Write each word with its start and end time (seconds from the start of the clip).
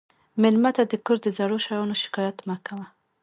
مېلمه 0.41 0.71
ته 0.75 0.83
د 0.91 0.93
کور 1.05 1.17
د 1.23 1.27
زړو 1.37 1.57
شیانو 1.65 1.95
شکایت 2.03 2.37
مه 2.47 2.55
کوه. 2.65 2.85